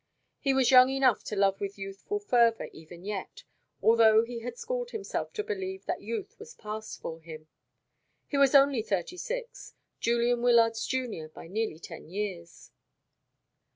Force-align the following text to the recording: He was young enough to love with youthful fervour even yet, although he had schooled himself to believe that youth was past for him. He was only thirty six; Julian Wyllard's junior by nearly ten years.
He 0.39 0.51
was 0.55 0.71
young 0.71 0.89
enough 0.89 1.23
to 1.25 1.35
love 1.35 1.61
with 1.61 1.77
youthful 1.77 2.17
fervour 2.19 2.69
even 2.73 3.05
yet, 3.05 3.43
although 3.83 4.23
he 4.23 4.39
had 4.39 4.57
schooled 4.57 4.89
himself 4.89 5.31
to 5.33 5.43
believe 5.43 5.85
that 5.85 6.01
youth 6.01 6.39
was 6.39 6.55
past 6.55 6.99
for 6.99 7.21
him. 7.21 7.47
He 8.25 8.35
was 8.39 8.55
only 8.55 8.81
thirty 8.81 9.17
six; 9.17 9.75
Julian 9.99 10.41
Wyllard's 10.41 10.87
junior 10.87 11.29
by 11.29 11.47
nearly 11.47 11.77
ten 11.77 12.09
years. 12.09 12.71